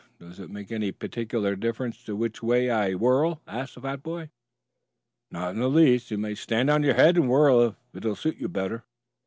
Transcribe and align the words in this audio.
"Does 0.19 0.39
it 0.39 0.49
make 0.49 0.71
any 0.71 0.91
particular 0.91 1.55
difference 1.55 2.03
to 2.05 2.13
you 2.13 2.15
which 2.15 2.41
way 2.41 2.71
I 2.71 2.95
whirl?" 2.95 3.39
asked 3.45 3.75
the 3.75 3.81
fat 3.81 4.01
boy. 4.01 4.31
"Not 5.29 5.53
in 5.53 5.59
the 5.59 5.69
least. 5.69 6.09
You 6.09 6.17
may 6.17 6.33
stand 6.33 6.71
on 6.71 6.81
your 6.81 6.95
head 6.95 7.17
and 7.17 7.29
whirl 7.29 7.61
if 7.61 7.75
it 7.93 8.03
will 8.03 8.15
suit 8.15 8.37
you 8.37 8.47
better." 8.47 8.83